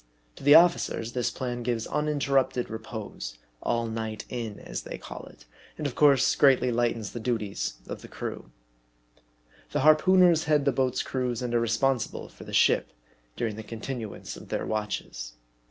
To 0.35 0.43
the 0.43 0.55
officers, 0.55 1.13
this 1.13 1.29
plan 1.29 1.61
gives 1.61 1.85
uninterrupted 1.85 2.71
re 2.71 2.79
pose" 2.79 3.37
all 3.69 3.85
night 3.85 4.25
in," 4.29 4.59
as 4.59 4.81
they 4.81 4.97
call 4.97 5.25
it, 5.27 5.45
and 5.77 5.85
of 5.85 5.93
course 5.93 6.33
greatly 6.35 6.71
lightens 6.71 7.11
the 7.11 7.19
duties 7.19 7.75
of 7.87 8.01
the 8.01 8.07
crew. 8.07 8.49
The 9.73 9.81
harpooneers 9.81 10.45
head 10.45 10.65
the 10.65 10.71
boats' 10.71 11.03
crews, 11.03 11.43
and 11.43 11.53
are 11.53 11.59
responsible 11.59 12.29
for 12.29 12.45
the 12.45 12.51
ship 12.51 12.93
during 13.35 13.57
the 13.57 13.61
continuance 13.61 14.35
of 14.35 14.49
their 14.49 14.65
watches. 14.65 15.33